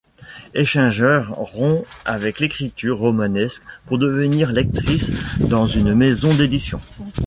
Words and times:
Aichinger 0.55 1.25
rompt 1.29 1.85
avec 2.05 2.39
l'écriture 2.39 2.97
romanesque 2.97 3.61
pour 3.85 3.99
devenir 3.99 4.51
lectrice 4.51 5.11
dans 5.39 5.67
une 5.67 5.93
maison 5.93 6.33
d'édition. 6.33 6.81